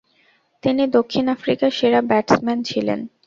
তিনি 0.63 0.83
দক্ষিণ 0.97 1.25
আফ্রিকার 1.35 1.71
সেরা 1.79 2.01
ব্যাটসম্যান 2.09 2.59
ছিলেন। 2.63 2.99